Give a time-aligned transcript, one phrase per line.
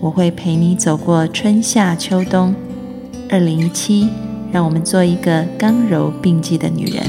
[0.00, 2.54] 我会陪你走过春夏秋冬。
[3.28, 4.08] 二零一七，
[4.52, 7.02] 让我们做一个刚柔并济的女人。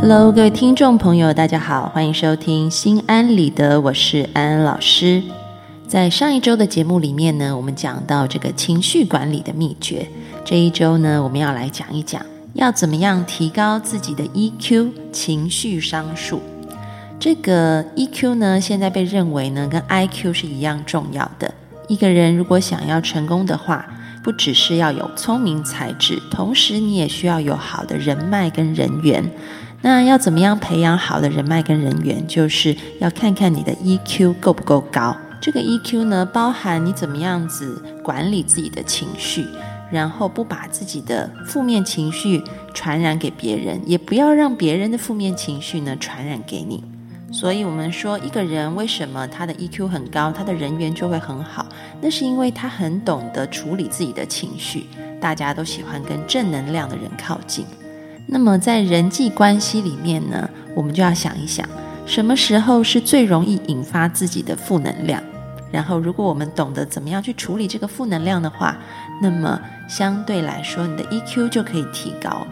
[0.00, 5.22] Hello，各位听众朋友，大家好，欢迎收听《心安理得》，我是安安老师。
[5.88, 10.06] 在上一周的节目里面呢，我们讲到这个情绪管理的秘诀。
[10.44, 12.24] 这一周呢，我们要来讲一讲。
[12.54, 16.40] 要怎么样提高自己的 EQ 情绪商数？
[17.18, 21.54] 这个 EQ 呢，现在被认为呢，跟 IQ 是一样重要的。
[21.88, 23.86] 一个人如果想要成功的话，
[24.22, 29.24] 不只是要有聪明才智，同时你也需要有好的人脉跟人缘。
[29.80, 32.26] 那要怎么样培养好的人脉跟人缘？
[32.26, 35.16] 就是要看看你的 EQ 够不够高。
[35.40, 39.44] 这个 EQ 呢，包含你怎么样子管理自己的情绪。
[39.92, 46.82] 然后不把自己的负面情绪传染给别人，也不要让别人的负面情绪呢传染给你。
[47.30, 51.66] 所以，我们说一个人为什么他的 EQ 很高，他的人缘就会很好，
[52.00, 54.86] 那是因为他很懂得处理自己的情绪。
[55.20, 57.64] 大家都喜欢跟正能量的人靠近。
[58.26, 61.66] 那么，在人际关系里面呢，我们就要想一想，
[62.04, 65.22] 什么时候是最容易引发自己的负能量？
[65.72, 68.76] 然后，如果我们懂得怎么样去处理这个负能量的话，
[69.22, 72.46] 那么相对来说，你的 EQ 就可以提高。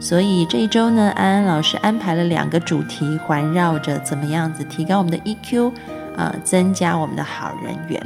[0.00, 5.72] 所以这一周呢，安安老师安排了两个主题，环绕着怎么样子提高我们的 EQ，
[6.16, 8.00] 呃，增加我们的好人缘。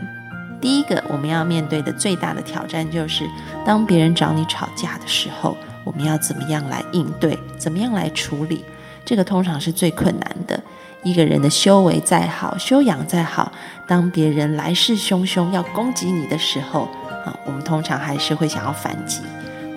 [0.61, 3.25] 第一个，我们要面对的最大的挑战就是，
[3.67, 8.65] 当别人找你吵架的时候，我们要怎么样来应对，怎么样来处理？
[9.05, 10.59] 这个通常是最困难的。
[11.05, 13.53] 一个人的修为再好，修养再好，
[13.87, 16.89] 当别人来势汹汹要攻击你的时候，
[17.27, 19.21] 啊，我们通常还是会想要反击，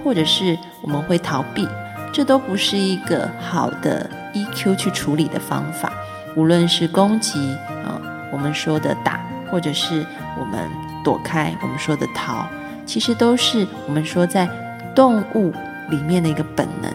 [0.03, 1.67] 或者是我们会逃避，
[2.13, 5.91] 这都不是一个好的 EQ 去处理的方法。
[6.37, 7.37] 无论是攻击，
[7.85, 7.99] 啊，
[8.31, 9.19] 我们说的打，
[9.51, 10.05] 或者是
[10.39, 10.69] 我们
[11.03, 12.47] 躲开，我们说的逃，
[12.85, 14.47] 其实都是我们说在
[14.95, 15.53] 动物
[15.89, 16.89] 里面的一个本能。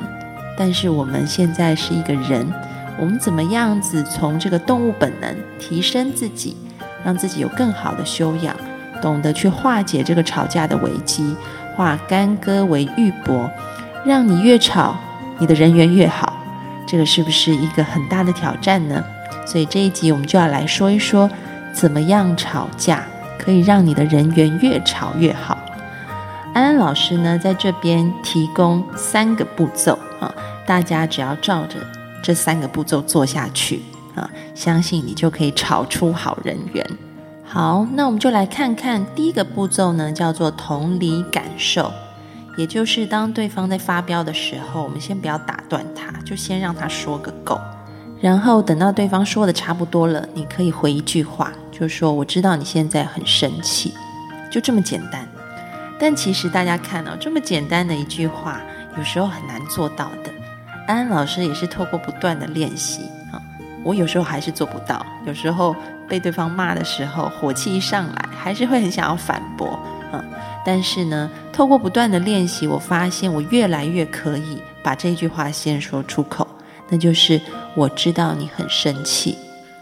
[0.57, 2.51] 但是我们现在是一个人。
[2.99, 6.57] 我们怎么样子从这个动物本能提升自己，
[7.05, 8.55] 让自己有更好的修养，
[9.01, 11.35] 懂得去化解这个吵架的危机，
[11.75, 13.51] 化干戈为玉帛，
[14.05, 14.97] 让你越吵，
[15.39, 16.39] 你的人缘越好。
[16.87, 19.03] 这个是不是一个很大的挑战呢？
[19.47, 21.29] 所以这一集我们就要来说一说，
[21.73, 23.03] 怎么样吵架
[23.39, 25.59] 可以让你的人缘越吵越好。
[26.55, 30.33] 安安老师呢，在这边提供三个步骤啊，
[30.67, 31.79] 大家只要照着。
[32.23, 33.83] 这三个步骤做下去
[34.15, 36.87] 啊，相信你就可以炒出好人缘。
[37.45, 41.93] 好，那我们就来看看第一个步骤呢，叫做同理感受，
[42.57, 47.61] 也就是当对方在发飙的时候，我们先不要打断他，就先让他说个够，
[48.21, 53.93] 然后等到对方说的差不多了，你可以回一句话，就说我知道你现在很生气，
[54.51, 55.29] 就这么简单。
[55.99, 58.61] 但其实大家看到这么简单的一句话，
[58.97, 60.33] 有时候很难做到的。
[60.87, 63.41] 安安老师也是透过不断的练习啊，
[63.83, 65.75] 我有时候还是做不到，有时候
[66.09, 69.79] 被对方骂的时候，火气一上来，还是会很想要反驳
[70.11, 70.23] 啊。
[70.65, 76.47] 但是呢，透过不断的练习，我发现我越来越可以把这句话先说出口，
[76.89, 77.41] 那就是
[77.75, 79.37] 我知道你很生气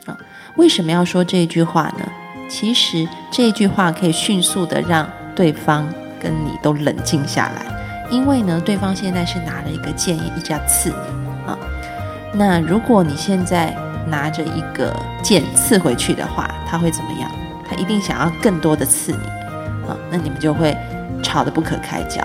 [0.06, 0.16] 啊。
[0.56, 2.08] 为什么要说这句话呢？
[2.48, 5.88] 其实这句话可以迅速的让对方
[6.20, 7.79] 跟你都冷静下来。
[8.10, 11.56] 因为呢，对方现在是拿了一个剑，一家刺你啊。
[12.32, 13.74] 那如果你现在
[14.06, 17.30] 拿着一个剑刺回去的话，他会怎么样？
[17.68, 19.18] 他一定想要更多的刺你
[19.88, 19.96] 啊。
[20.10, 20.76] 那你们就会
[21.22, 22.20] 吵得不可开交，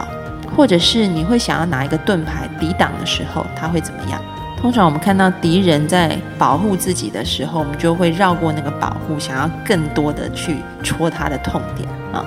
[0.56, 4.20] 或者是你会想要拿一个盾牌抵挡的时候，他会怎么样？
[4.58, 12.26] 通常我们看到敌人在保护自己的时候，我们就会绕过那个保护，想要更多的去戳他的痛点啊。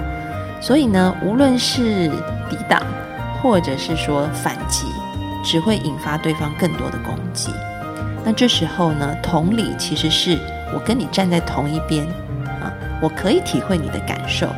[0.60, 2.08] 所以呢，无论是
[2.49, 2.81] 抵挡。
[3.43, 4.87] 或者是说反击，
[5.44, 7.50] 只会引发对方更多的攻击。
[8.25, 10.38] 那这时候呢，同理其实是
[10.75, 12.06] 我跟你站在同一边
[12.44, 14.49] 啊，我可以体会你的感受，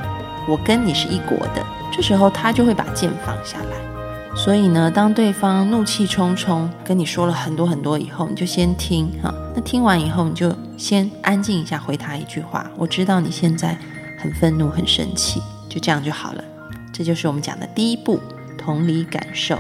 [0.49, 1.65] 我跟你是一国的。
[1.93, 9.33] 这时候他就会把剑放下来，所以呢，当对方怒气冲冲跟你说了很多很多以后，你就先听哈。
[9.55, 13.77] 那听完以后，你就先安静一下，回他一句话：“我知道你现在
[14.19, 16.45] 很愤怒、很生气。”就这样就好了。
[16.93, 18.19] 这就是我们讲的第一步，
[18.61, 19.59] 同理感受。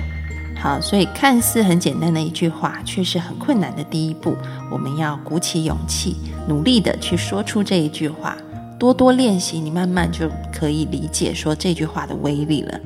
[0.54, 4.36] 好，所以看似很简单的一句话，却是很困难的第一步。
[4.70, 6.16] 我们要鼓起勇气，
[6.46, 8.36] 努力的去说出这一句话。
[8.78, 12.78] 多多练习，你慢慢就可以理解说这句话的威力了。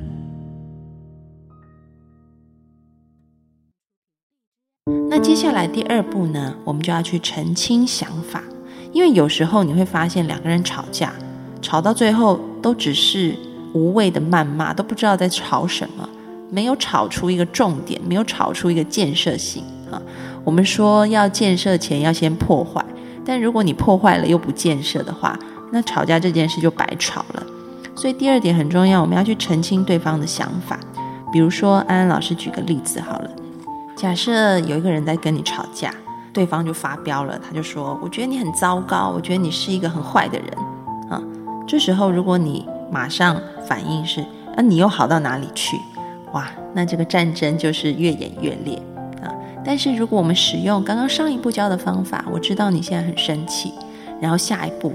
[5.09, 8.43] 那接下来第二步呢，我们就要去澄清想法，
[8.91, 11.13] 因为有时候你会发现两个人吵架，
[11.61, 13.35] 吵到最后都只是
[13.75, 16.07] 无谓的谩骂，都不知道在吵什么，
[16.49, 19.61] 没有吵出一个重点，没有吵出一个建设性
[19.91, 20.01] 啊。
[20.45, 22.83] 我们说要建设前要先破坏，
[23.25, 25.37] 但如果你破坏了又不建设的话，
[25.71, 27.43] 那吵架这件事就白吵了。
[27.95, 30.79] 所以第二点很重要，我们要去澄清对方的想法。
[31.33, 33.29] 比如说安安老师举个例子好了。
[33.95, 35.93] 假设有一个人在跟你吵架，
[36.31, 40.47] 对方就发飙了，他就说：“我觉得你很糟糕，我觉得你是一个很坏的人。”
[41.09, 41.21] 啊，
[41.67, 44.21] 这时候如果你马上反应是
[44.55, 45.77] ：“啊，你又好到哪里去？”
[46.33, 48.75] 哇，那这个战争就是越演越烈
[49.21, 49.33] 啊。
[49.63, 53.71] 但是如果我们使用刚刚上一步教的方法，我知道你现在很生气，
[54.19, 54.93] 然后下一步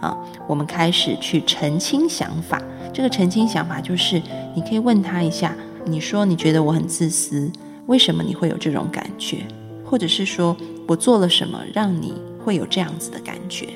[0.00, 2.60] 啊，我们开始去澄清想法。
[2.92, 4.20] 这个澄清想法就是，
[4.54, 7.50] 你可以问他一下：“你说你觉得我很自私。”
[7.86, 9.38] 为什么你会有这种感觉？
[9.84, 10.54] 或者是说
[10.86, 12.12] 我做了什么让你
[12.44, 13.68] 会有这样子的感觉？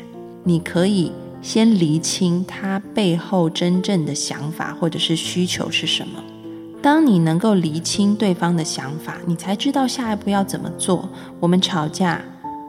[0.44, 1.12] 你可以
[1.42, 6.22] 先厘清他背后真正的想法或者是需求是什么。
[6.80, 11.08] 当你能够厘清对方的想法，你才知道下一步要怎么做。
[11.38, 12.20] 我们吵架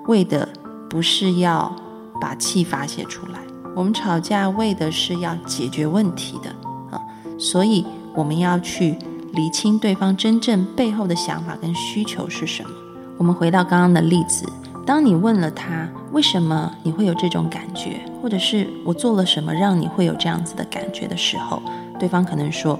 [0.07, 0.49] 为的
[0.89, 1.73] 不是要
[2.19, 3.39] 把气发泄出来，
[3.75, 6.49] 我们吵架为的是要解决问题的
[6.91, 6.99] 啊，
[7.39, 8.97] 所以我们要去。
[9.33, 12.69] 理清对方真正背后的想法跟需求是什么。
[13.17, 14.45] 我们回到刚刚的例子，
[14.85, 21.61] 当你问了他为什么你会有这种感觉，或者是我做了什么让你会有这样子的感觉的时候，
[21.99, 22.79] 对方可能说：“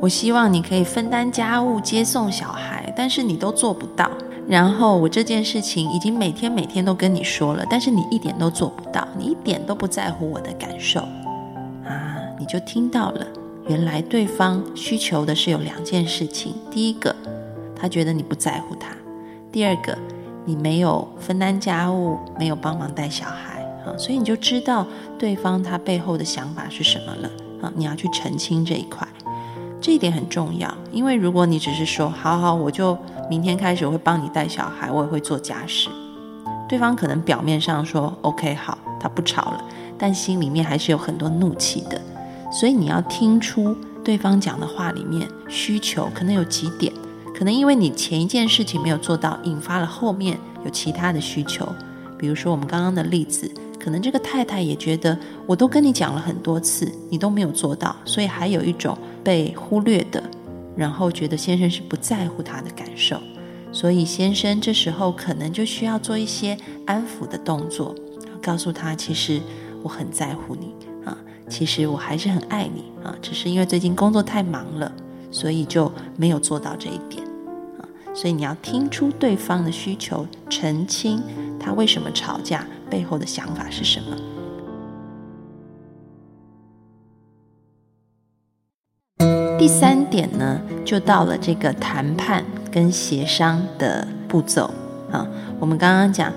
[0.00, 4.08] 我希望你可以分担家务、接送小孩，但是你都做不到。
[4.46, 11.00] 然后我这件事情已经每天每天都跟你说了，但是你一点都做不到，你一点都不在乎我的感受
[11.84, 12.16] 啊！
[12.38, 13.26] 你就听到了。”
[13.66, 17.16] 原来对方需求的是有两件事情：第一个，
[17.74, 18.90] 他觉得你不在乎他；
[19.50, 19.98] 第二个，
[20.44, 23.53] 你没有分担家务，没有帮忙带小孩
[23.98, 24.86] 所以你就知道
[25.18, 27.30] 对方他背后的想法是什么了
[27.62, 27.72] 啊！
[27.76, 29.06] 你要去澄清这一块，
[29.80, 32.96] 这一点很重要，因为如果你只是说“好好，我就
[33.28, 35.88] 明天开始我会帮你带小孩，我也会做家事”，
[36.68, 39.64] 对方可能表面上说 “OK 好”，他不吵了，
[39.98, 42.00] 但心里面还是有很多怒气的。
[42.50, 46.92] 所以你要听出对方讲的话里面需求可能有几点，
[47.36, 51.68] 可能因为你前一件事情没有做到，引发了后面有其他的需求。
[52.16, 53.50] 比如说我们刚刚的例子，
[53.84, 60.22] 可能这个太太也觉得我都跟你讲了很多次，你都没有做到，所以还有一种被忽略的，
[60.74, 63.20] 然后觉得先生是不在乎她的感受，
[63.70, 67.94] 所以先生这时候可能就需要做一些安抚的动作，
[68.40, 69.38] 告诉他其实
[69.82, 71.18] 我很在乎你啊。
[71.50, 74.90] 其实我还是很爱你啊，只是因为最近工作太忙了，
[75.30, 77.22] 所以就没有做到这一点
[77.78, 77.84] 啊。
[78.14, 81.22] 所以你要听出对方的需求，澄清
[81.60, 84.16] 他为什么吵架背后的想法是什么。
[89.58, 94.70] 第三点呢，就到了这个谈判跟协商的步骤
[95.10, 95.26] 啊。
[95.58, 96.32] 我们刚刚讲。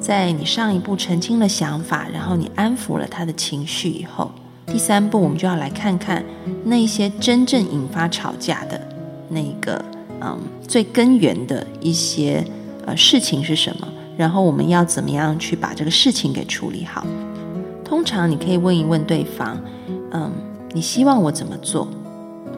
[0.00, 4.30] 在你上一步澄清了想法，然后你安抚了他的情绪以后，
[4.64, 6.24] 第三步我们就要来看看
[6.62, 8.80] 那些真正引发吵架的
[9.28, 9.84] 那个
[10.20, 10.38] 嗯
[10.68, 12.44] 最根源的一些
[12.86, 17.06] 呃事情是什么，然后我们要怎么样去把这个事情给处理好。
[17.84, 19.56] 通常你可以问一问对方，
[20.10, 20.32] 嗯，
[20.72, 21.84] 你希望我怎么做？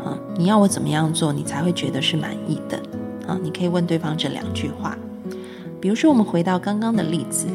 [0.02, 2.78] 啊，你要我怎么样做，你才会觉得是满意的？
[3.28, 4.96] 啊，你可以问对方这两句话。
[5.82, 7.46] 比如说，我们回到刚刚的例子，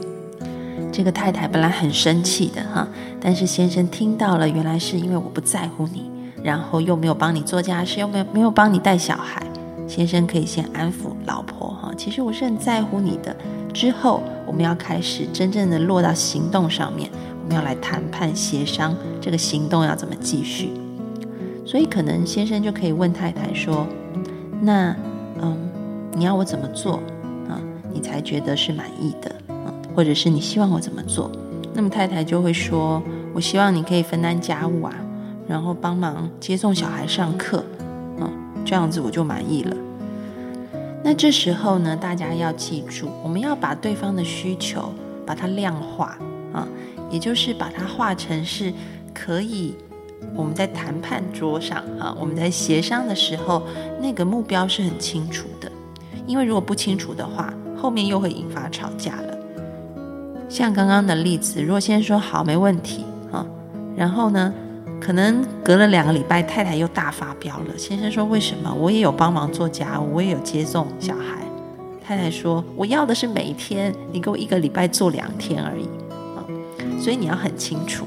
[0.91, 2.87] 这个太太本来很生气的哈，
[3.19, 6.11] 但是先生听到了，原来是因为我不在乎你，
[6.43, 9.41] 然后又没有帮你做家事，又没有没有帮你带小孩。
[9.87, 13.35] 先生可以先安抚老婆哈，其实我是很在乎你的。
[13.75, 17.11] 之后我们要开始真正的落到行动上面，
[17.43, 20.69] 我们要来谈判协商，这个行动要怎么继续？
[21.65, 23.85] 所以可能先生就可以问太太说
[24.61, 24.95] ：“那
[25.41, 25.57] 嗯，
[26.13, 27.01] 你要我怎么做
[27.49, 27.59] 啊？”
[27.91, 31.29] 你才觉得是满意的，嗯，或者是你希望我怎么做？
[31.73, 33.03] 那么太太就会说
[33.35, 34.95] ：“我希望你可以分担家务啊，
[35.49, 37.61] 然后帮忙接送小孩上课，
[38.19, 38.31] 嗯，
[38.63, 39.75] 这样子我就满意了。
[41.07, 44.91] 那这时候呢，大家要记住，我们要把对方的需求
[45.23, 46.17] 把它量化
[46.51, 46.67] 啊，
[47.11, 48.73] 也就是把它化成是
[49.13, 49.75] 可以
[50.33, 53.61] 我们在谈判桌上啊，我们在协商的时候，
[54.01, 55.71] 那个目标是很清楚的。
[56.25, 59.37] 因为如果不清楚的话，后面又会引发吵架了。
[60.49, 63.45] 像刚刚的例子，如果先说好没问题啊，
[63.95, 64.51] 然后呢？
[65.05, 67.77] 可能隔了两个礼拜，太太又大发飙了。
[67.77, 68.73] 先生说：“为什么？
[68.73, 71.45] 我也有帮忙做家务，我也有接送小孩。”
[72.03, 75.85] 太太说：“我要的是每一天，你给我一个礼拜做两天而已。”
[76.35, 76.41] 啊，
[76.99, 78.03] 所以你要很清楚，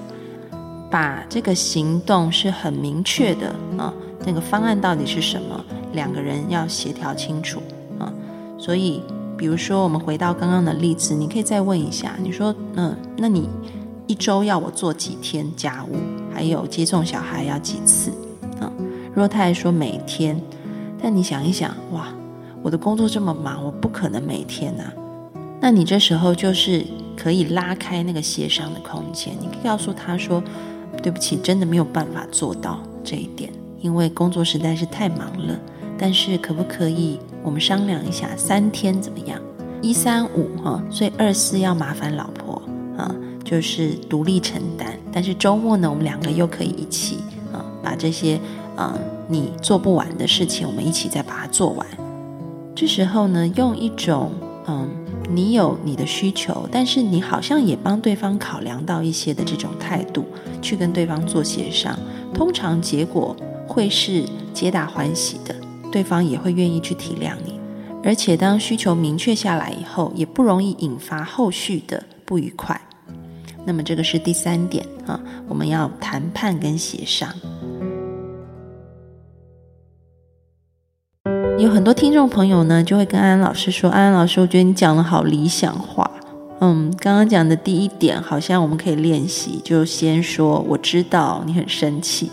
[0.90, 3.94] 把这个行动是很明确的啊。
[4.26, 5.64] 那个方案到底是什么？
[5.92, 7.62] 两个人要协调清楚
[8.00, 8.12] 啊。
[8.58, 9.00] 所以，
[9.36, 13.48] 比如说我们回到刚刚的例子，你可以再问一下，你说：“嗯，那你
[14.08, 15.94] 一周要我做几天家务？”
[16.38, 18.12] 还有接送小孩要几次
[18.60, 18.70] 啊？
[19.08, 20.40] 如果他还说每天，
[21.02, 22.14] 但你想一想，哇，
[22.62, 24.92] 我的工作这么忙，我不可能每天啊。
[25.60, 30.40] 那你这时候就是可以拉开那个协商的空间，你可以告诉他说
[31.02, 35.58] ：“对不起，真的没有办法做到这一点，因为工作实在是太忙了。
[35.98, 39.40] 但是可不可以我们商量一下，三天怎么样？
[39.82, 42.47] 一三五哈，所以二四要麻烦老婆。”
[43.48, 47.16] 就是独立承担，但是周末呢，我们两个又可以一起
[47.50, 48.38] 啊，把这些
[48.76, 48.94] 啊
[49.26, 51.86] 你做不完的事情，我们一起再把它做完。
[52.74, 54.30] 这时候呢，用一种
[54.66, 54.86] 嗯，
[55.30, 60.26] 你有你的需求，但是你好像也帮对方考量到一些的这种态度，
[60.60, 61.98] 去跟对方做协商，
[62.34, 63.34] 通常结果
[63.66, 65.54] 会是皆大欢喜的，
[65.90, 67.58] 对方也会愿意去体谅你，
[68.04, 72.78] 而且当需求明确下来以后，也不容易引发后续的不愉快。
[73.68, 77.28] 那么这个是第三点啊，我们要谈判跟协商。
[81.58, 86.10] 有很多听众朋友呢，就会跟安安老师说：“安安老师，我觉得你讲的好理想化。”
[86.60, 92.30] 嗯，刚刚讲的第一点，好像我们可以练习，就先说我知道你很生气。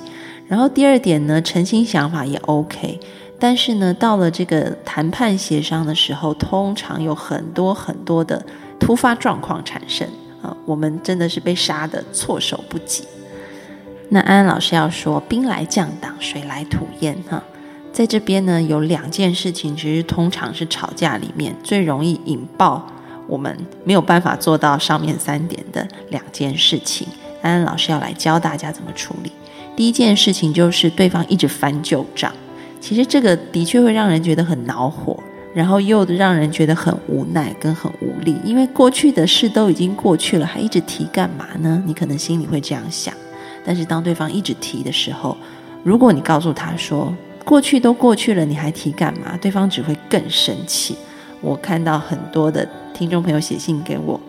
[0.47, 2.97] 然后第二点呢，澄清想法也 OK，
[3.37, 8.41] 但是呢，到了这个谈判协商的时候，通常有很多很多的
[8.79, 10.07] 突发状况产生。
[10.65, 13.03] 我们真的是被杀的措手不及。
[14.09, 17.41] 那安安老师要说“兵来将挡，水来土掩”哈，
[17.93, 22.85] 在这边呢有两件事情，其实通常是吵架里面最容易引爆
[23.27, 27.07] 我们没有办法做到上面三点的两件事情。
[27.41, 29.31] 安安老师要来教大家怎么处理。
[29.75, 32.31] 第一件事情就是对方一直翻旧账，
[32.79, 35.19] 其实这个的确会让人觉得很恼火。
[35.55, 41.81] 然后又让人觉得很无奈跟很无力，因为过去的事都已经过去了，还一直提干嘛呢？
[41.85, 43.13] 你可能心里会这样想。
[43.63, 45.37] 但是当对方一直提的时候，
[45.81, 49.37] 如果你告诉他说过去都过去了，你还提干嘛？
[49.41, 50.97] 对方只会更生气。
[51.39, 54.19] 我看到很多的听众朋友写信给我，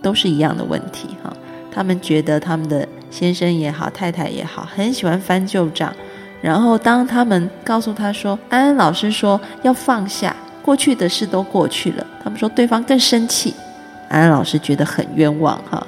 [0.00, 1.36] 都是一样的问题哈。
[1.72, 5.92] 他们觉得他们的先生也好，太太也好，很喜欢翻旧账。
[6.40, 10.36] 然后当他们告诉他说，安安老师说要放下。
[10.66, 13.54] 过去的事都过去了，他们说对方更生气，
[14.08, 15.86] 安安老师觉得很冤枉哈。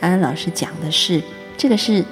[0.00, 1.22] 安安老师讲的是，
[1.58, 2.02] 这个是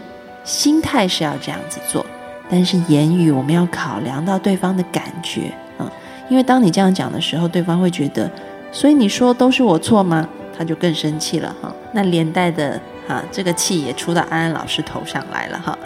[0.45, 2.05] 心态是要这样子做，
[2.51, 5.91] 但是言语我们要考量到对方的感觉啊，
[6.29, 8.31] 因为当你这样讲的时候，对方会觉得，
[8.71, 10.29] 所以你说都是我错吗？
[10.55, 11.75] 他就更生气了哈。
[11.93, 12.79] 那连带的
[13.09, 15.77] 哈，这个气也出到安安老师头上来了哈，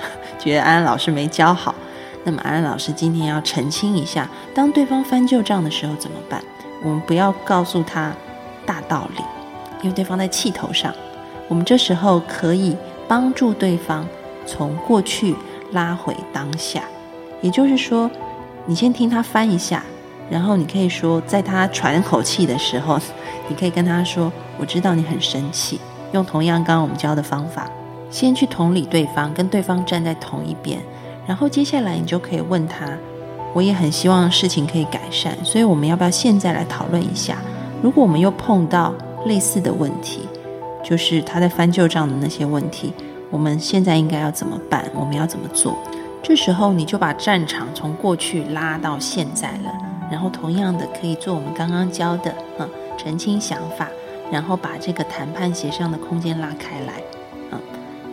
[0.41, 1.73] 觉得安安老师没教好。
[2.27, 6.43] 那么安安老师今天要澄清一下，当对方翻旧账的时候怎么办？
[6.83, 8.13] 我们不要告诉他
[8.67, 9.23] 大道理，
[9.81, 10.93] 因为对方在气头上。
[11.47, 14.05] 我们这时候可以帮助对方
[14.45, 15.37] 从过去
[15.71, 16.83] 拉回当下，
[17.41, 18.11] 也就是说，
[18.65, 19.85] 你先听他翻一下，
[20.29, 22.99] 然后你可以说，在他喘口气的时候，
[23.47, 25.81] 你可以跟他说：“我知道你很生气。”
[26.11, 27.71] 用同样刚刚我们教的方法，
[28.11, 30.81] 先去同理对方，跟对方站在同一边。
[31.27, 32.87] 然后接下来你就可以问他，
[33.53, 37.39] 我也很希望事情可以改善，所以我们要不要现在来讨论一下？
[37.83, 38.95] 如果我们又碰到
[39.27, 40.21] 类似的问题，
[40.85, 42.93] 就是他在翻旧账的那些问题，
[43.31, 44.89] 我们现在应该要怎么办？
[44.95, 45.77] 我们要怎么做？
[46.23, 49.73] 这时候你就把战场从过去拉到现在了，
[50.11, 53.89] 然后同样的可以做我们刚刚教的，嗯，澄清想法，
[54.31, 57.03] 然后把这个谈判协商的空间拉开来，
[57.51, 57.59] 嗯，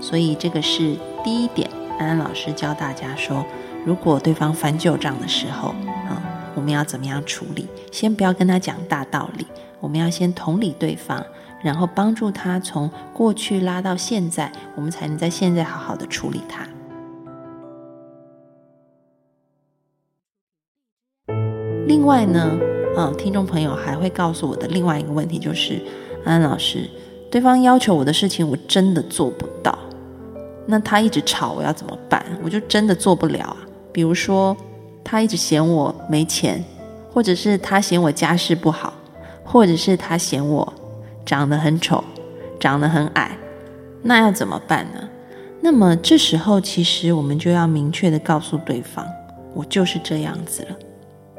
[0.02, 1.70] 所以这个是第一点。
[2.00, 3.46] 安安老师教大家说，
[3.86, 5.70] 如果对方翻旧账的时候，
[6.10, 6.22] 啊，
[6.56, 7.68] 我们要怎么样处理？
[7.92, 9.46] 先不要跟他讲大道理，
[9.80, 11.24] 我们要先同理对方，
[11.64, 16.68] 然后帮助他从过去拉到现在，我们才能在现在好好的处理他。
[21.86, 22.58] 另外呢，
[22.98, 25.82] 嗯，听众朋友还会告诉我的另外一个问题就是，
[26.26, 26.90] 安安老师，
[27.30, 29.78] 对方要求我的事情我真的做不到，
[30.66, 32.26] 那他一直吵我要怎么办？
[32.44, 33.58] 我就真的做不了啊。
[33.92, 34.56] 比如说，
[35.04, 36.64] 他一直嫌我没钱，
[37.12, 38.94] 或者是他嫌我家世不好，
[39.44, 40.74] 或者是他嫌我
[41.26, 42.04] 长得很丑，
[42.60, 43.38] 长得很矮，
[44.02, 45.10] 那要怎么办呢？
[45.62, 49.06] 那么这时候，其实我们就要明确的告诉对方，
[49.54, 50.76] 我就是这样子了。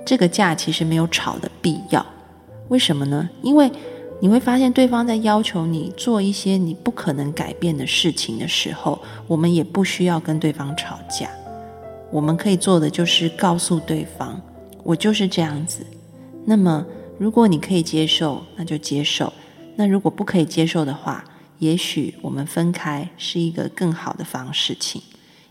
[0.05, 2.05] 这个架其实没有吵的必要。
[2.69, 3.29] 为什么呢？
[3.43, 3.71] 因为
[4.25, 11.29] 你会发现，对方在要求你做一些你不可能改变的事情的时候，我们也不需要跟对方吵架。
[12.11, 14.41] 我们可以做的就是告诉对方，
[14.83, 15.85] 我就是这样子。
[16.47, 16.87] 那么，
[17.19, 19.31] 如果你可以接受，那就接受；
[19.77, 21.23] 那如果不可以接受的话，
[21.59, 25.03] 也许我们分开是一个更好的方式情，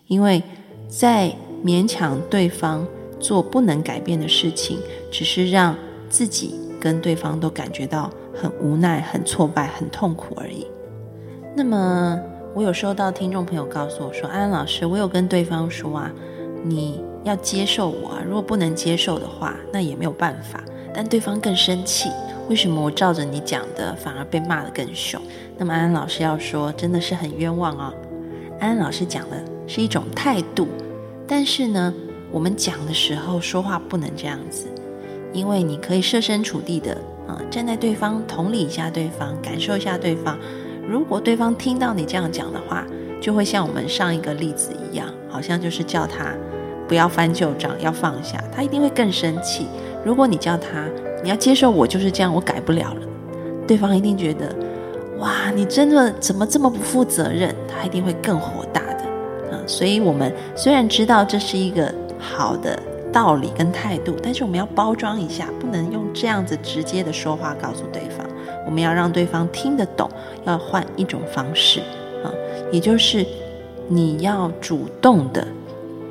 [0.08, 0.42] 因为
[0.88, 1.32] 在
[1.64, 2.88] 勉强对方
[3.20, 4.80] 做不能改变的事情，
[5.12, 5.78] 只是让
[6.10, 10.68] 自己跟对方都感觉到很无奈、很挫败、很痛苦而已。
[11.56, 12.20] 那么，
[12.54, 16.12] 我有收到听众朋友告诉我说：“安安老师，我有跟对方说啊，
[16.62, 20.62] 你要接受我啊，如果不能接受的话，那也没有办法。”
[20.94, 22.10] 但对方更生气。
[22.50, 25.22] 为什么我照着你讲的，反而被骂得更凶？
[25.58, 27.94] 那么安安老师要说，真的是很冤枉哦。
[28.60, 30.68] 安安老师讲的是一种态度，
[31.26, 31.94] 但是呢，
[32.30, 34.68] 我们讲的时候说话不能这样子，
[35.34, 36.94] 因为你可以设身处地的
[37.28, 40.38] 啊，站在对方，同理一下对方，感受一下对方。
[40.88, 42.86] 如果对方听到你这样讲的话，
[43.20, 46.34] 就会像我们上一个例子一样，好像就是叫他
[46.88, 49.68] 不要翻旧账，要放下，他一定会更生气。
[50.06, 50.86] 如果你叫他，
[51.24, 53.02] 你要接受我就是这样，我改不了了。
[53.66, 54.54] 对方一定觉得，
[55.20, 57.56] 哇，你真的怎么这么不负责任？
[57.66, 59.04] 他一定会更火大的
[59.56, 59.64] 啊！
[59.66, 62.78] 所以，我们虽然知道这是一个好的
[63.14, 68.28] 道理跟态度，但是我们要包装一下，不能用这样子直接的说话告诉对方。
[68.66, 70.10] 我们要让对方听得懂，
[70.46, 71.80] 要换一种方式
[72.24, 72.34] 啊，
[72.72, 73.26] 也就是
[73.88, 75.48] 你要主动的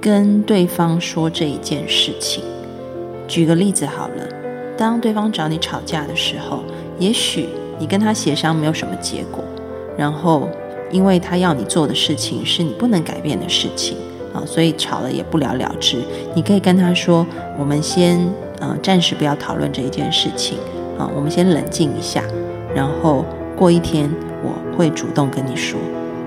[0.00, 2.44] 跟对方说这一件事情。
[3.27, 4.27] 举个例子好了。
[4.74, 6.61] 当对方找你吵架的时候，
[6.98, 7.46] 也许
[7.79, 9.44] 你跟他协商没有什么结果，
[9.96, 10.48] 然后
[10.90, 13.98] 因为他要你做的事情是你不能改变的事情
[14.33, 15.99] 啊，所以吵了也不了了之。
[16.35, 17.27] 你可以跟他说
[17.59, 18.18] ：“我们先
[18.61, 20.59] 呃暂时不要讨论这一件事情
[20.99, 22.25] 啊，我们先冷静一下，
[22.75, 23.25] 然后
[23.57, 24.11] 过一天
[24.42, 25.79] 我会主动跟你说。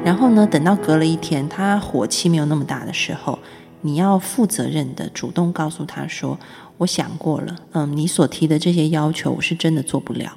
[0.03, 3.39] 然后呢，等到隔了一天，他火气没有那么大的时候，
[3.81, 6.37] 你要负责任的主动告诉他说。”
[6.77, 10.29] 我想过了，嗯，你所提的这些要求，我是真的做不了。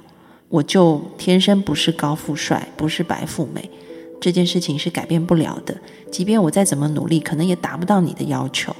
[0.47, 3.69] 我就天生不是高富帅，不是白富美，
[4.19, 5.77] 这件事情是改变不了的。
[6.11, 8.75] 即便我再怎么努力，可能也达不到你的要求。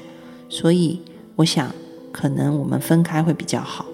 [0.50, 1.00] 所以，
[1.36, 1.74] 我想，
[2.12, 3.86] 可能我们分开会比较好。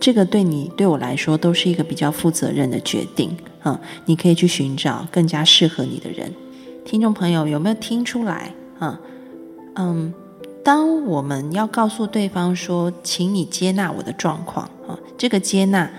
[0.00, 3.36] 这个对你对我来说都是一个比较负责任的决定。
[3.64, 6.32] 嗯，你可以去寻找更加适合你的人。
[6.84, 8.54] 听众朋友，有没有听出来？
[8.80, 8.98] 嗯
[9.74, 10.14] 嗯。
[10.62, 15.90] 当我们要告诉对方说，请你接纳我的状况啊，这个接纳，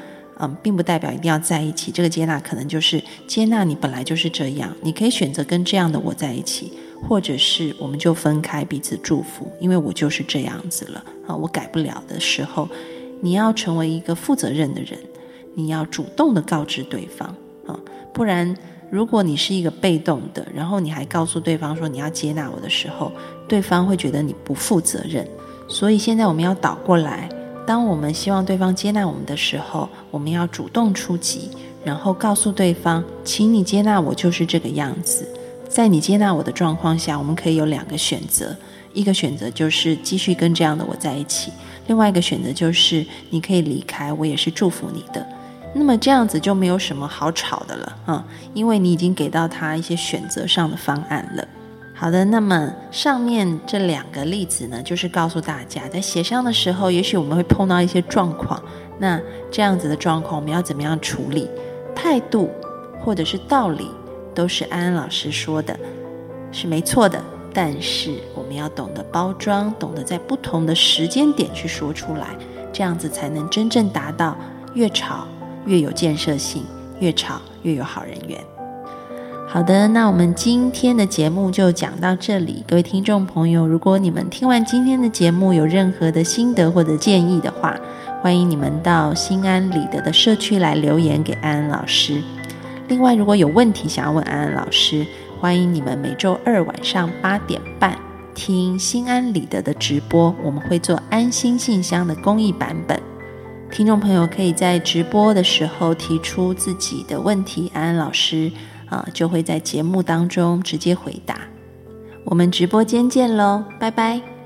[0.42, 1.92] 嗯，并不代表一定要在一起。
[1.92, 6.74] 这个接纳可能就是接纳你本来就是这样，你可以选择跟这样的我在一起，
[7.08, 12.68] 或者是我们就分开，彼此祝福，因为我就是这样子了啊，我改不了的时候，
[13.22, 15.00] 你要成为一个负责任的人，
[15.54, 17.28] 你要主动的告知对方
[17.68, 17.80] 啊，
[18.14, 18.56] 不然。
[18.90, 23.10] 如果你是一个被动的，然后你还告诉对方说你要接纳我的时候，
[23.48, 25.26] 对方会觉得你不负责任。
[25.70, 27.30] 所以现在我们要倒过来，
[27.72, 31.50] 当我们希望对方接纳我们的时候，我们要主动出击，
[31.86, 35.26] 然后告诉对方，请你接纳我就是这个样子。
[35.70, 38.54] 在你接纳我的状况下，我们可以有两个选择：
[38.92, 41.50] 一个选择就是继续跟这样的我在一起；
[41.88, 45.26] 另外一个选择就是你可以离开，我也是祝福你的。
[45.74, 51.48] 那么这样子就没有什么好吵的了啊，因为你已经给到他一些选择上的方案了。
[52.02, 58.60] 好的，那么上面这两个例子呢，就是告诉大家，在协商的时候，也许我们会碰到一些状况。
[58.98, 61.48] 那这样子的状况，我们要怎么样处理？
[61.96, 62.50] 态度
[63.00, 63.88] 或者是道理，
[64.34, 65.80] 都是安安老师说的，
[66.52, 67.24] 是没错的。
[67.54, 72.30] 但是我们要懂得包装，懂得在不同的时间点去说出来，
[72.74, 74.36] 这样子才能真正达到
[74.74, 75.28] 越吵。
[75.68, 76.64] 越有建设性，
[77.00, 78.44] 越吵越有好人缘。
[79.54, 87.78] 好的那我们今天的节目就讲到这里各位听众朋友如果你们听完今天的节目有任何的心得或者建议的话
[88.22, 92.24] 欢迎你们到心安理得的社区来留言给安安老师。
[92.88, 95.06] 另外如果有问题想要问安安老师
[95.42, 98.00] 欢迎你们每周二晚上八点半
[98.34, 102.98] 听心安理得的直播我们会做安心信箱的公益版本。
[103.70, 108.50] 听众朋友可以在直播的时候提出自己的问题安安老师
[108.92, 111.40] 啊就会在节目当中直接回答。
[112.24, 114.41] 我们直播间见喽拜拜。